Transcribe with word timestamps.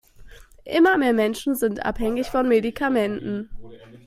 Immer 0.65 0.97
mehr 0.97 1.13
Menschen 1.13 1.53
sind 1.53 1.85
abhängig 1.85 2.25
von 2.31 2.47
Medikamenten. 2.47 3.51